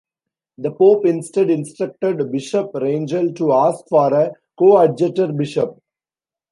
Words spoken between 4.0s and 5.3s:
a coadjutor